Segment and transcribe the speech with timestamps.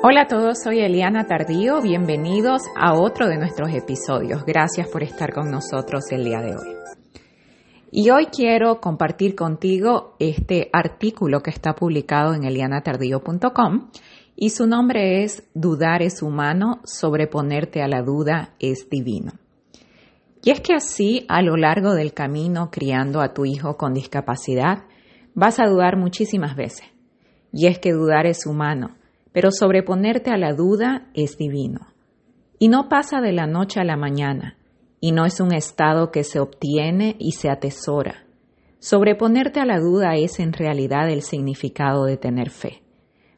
[0.00, 4.44] Hola a todos, soy Eliana Tardío, bienvenidos a otro de nuestros episodios.
[4.46, 6.76] Gracias por estar con nosotros el día de hoy.
[7.90, 13.90] Y hoy quiero compartir contigo este artículo que está publicado en elianatardío.com
[14.36, 19.32] y su nombre es Dudar es humano, sobreponerte a la duda es divino.
[20.44, 24.84] Y es que así, a lo largo del camino criando a tu hijo con discapacidad,
[25.34, 26.86] vas a dudar muchísimas veces.
[27.52, 28.97] Y es que dudar es humano
[29.32, 31.80] pero sobreponerte a la duda es divino.
[32.58, 34.56] Y no pasa de la noche a la mañana,
[35.00, 38.26] y no es un estado que se obtiene y se atesora.
[38.80, 42.82] Sobreponerte a la duda es en realidad el significado de tener fe.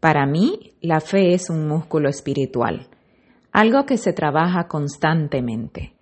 [0.00, 2.88] Para mí, la fe es un músculo espiritual,
[3.52, 5.94] algo que se trabaja constantemente,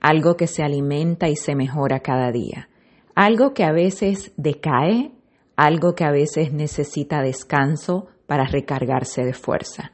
[0.00, 2.68] algo que se alimenta y se mejora cada día,
[3.14, 5.10] algo que a veces decae,
[5.56, 9.92] algo que a veces necesita descanso, para recargarse de fuerza.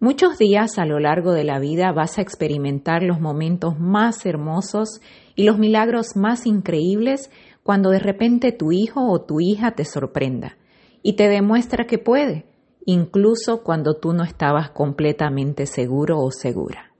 [0.00, 5.02] Muchos días a lo largo de la vida vas a experimentar los momentos más hermosos
[5.36, 7.30] y los milagros más increíbles
[7.62, 10.56] cuando de repente tu hijo o tu hija te sorprenda
[11.02, 12.46] y te demuestra que puede,
[12.86, 16.90] incluso cuando tú no estabas completamente seguro o segura.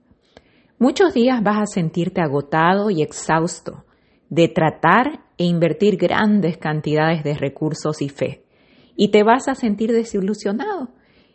[0.77, 3.85] Muchos días vas a sentirte agotado y exhausto
[4.29, 8.42] de tratar e invertir grandes cantidades de recursos y fe
[8.95, 10.89] y te vas a sentir desilusionado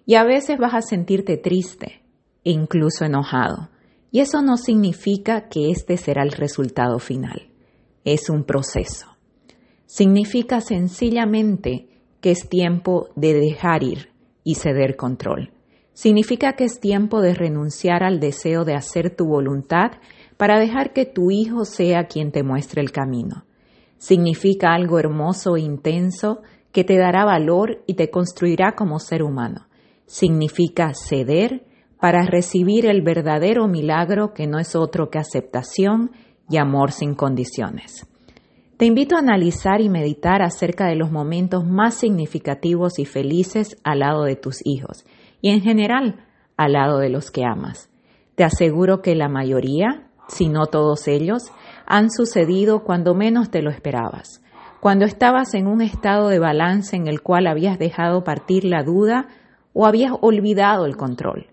[0.07, 2.03] y a veces vas a sentirte triste
[2.45, 3.69] e incluso enojado.
[4.11, 7.49] Y eso no significa que este será el resultado final.
[8.05, 9.07] Es un proceso.
[9.85, 11.89] Significa sencillamente
[12.21, 14.09] que es tiempo de dejar ir
[14.45, 15.53] y ceder control.
[15.93, 19.93] Significa que es tiempo de renunciar al deseo de hacer tu voluntad
[20.37, 23.45] para dejar que tu hijo sea quien te muestre el camino.
[23.99, 26.41] Significa algo hermoso e intenso
[26.73, 29.67] que te dará valor y te construirá como ser humano.
[30.07, 31.65] Significa ceder
[32.01, 36.13] para recibir el verdadero milagro que no es otro que aceptación
[36.49, 38.07] y amor sin condiciones.
[38.77, 44.01] Te invito a analizar y meditar acerca de los momentos más significativos y felices al
[44.01, 45.05] lado de tus hijos
[45.41, 46.25] y en general
[46.57, 47.91] al lado de los que amas.
[48.37, 51.51] Te aseguro que la mayoría, si no todos ellos,
[51.87, 54.43] han sucedido cuando menos te lo esperabas
[54.81, 59.27] cuando estabas en un estado de balance en el cual habías dejado partir la duda
[59.73, 61.47] o habías olvidado el control.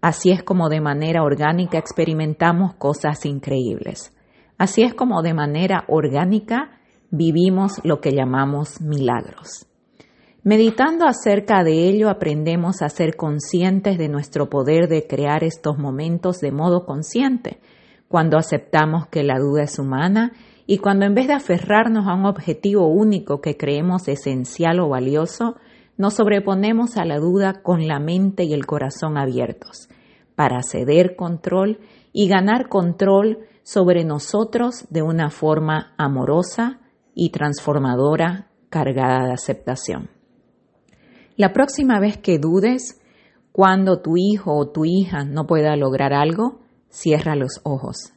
[0.00, 4.12] Así es como de manera orgánica experimentamos cosas increíbles.
[4.58, 6.70] Así es como de manera orgánica
[7.10, 9.66] vivimos lo que llamamos milagros.
[10.42, 16.38] Meditando acerca de ello aprendemos a ser conscientes de nuestro poder de crear estos momentos
[16.38, 17.58] de modo consciente,
[18.06, 20.32] cuando aceptamos que la duda es humana
[20.66, 25.56] y cuando en vez de aferrarnos a un objetivo único que creemos esencial o valioso,
[25.96, 29.88] nos sobreponemos a la duda con la mente y el corazón abiertos,
[30.34, 31.78] para ceder control
[32.12, 36.80] y ganar control sobre nosotros de una forma amorosa
[37.14, 40.10] y transformadora cargada de aceptación.
[41.36, 43.00] La próxima vez que dudes,
[43.52, 48.12] cuando tu hijo o tu hija no pueda lograr algo, cierra los ojos,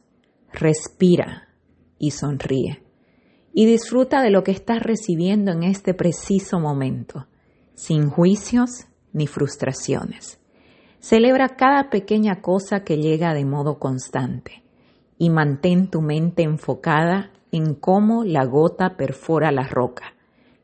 [0.52, 1.49] respira
[2.00, 2.82] y sonríe.
[3.52, 7.26] Y disfruta de lo que estás recibiendo en este preciso momento,
[7.74, 10.40] sin juicios ni frustraciones.
[10.98, 14.64] Celebra cada pequeña cosa que llega de modo constante
[15.18, 20.14] y mantén tu mente enfocada en cómo la gota perfora la roca,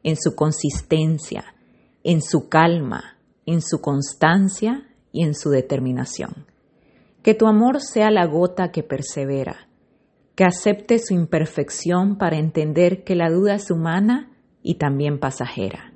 [0.02, 1.54] en su consistencia,
[2.02, 6.46] en su calma, en su constancia y en su determinación.
[7.22, 9.68] Que tu amor sea la gota que persevera,
[10.36, 14.30] que acepte su imperfección para entender que la duda es humana
[14.62, 15.92] y también pasajera,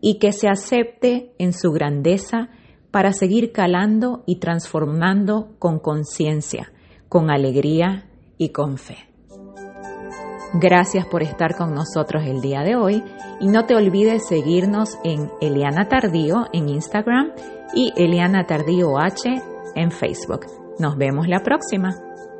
[0.00, 2.48] y que se acepte en su grandeza
[2.90, 6.72] para seguir calando y transformando con conciencia,
[7.08, 8.96] con alegría y con fe.
[10.54, 13.02] Gracias por estar con nosotros el día de hoy
[13.40, 17.32] y no te olvides seguirnos en Eliana Tardío en Instagram
[17.74, 19.42] y Eliana Tardío H
[19.74, 20.46] en Facebook.
[20.78, 22.03] Nos vemos la próxima.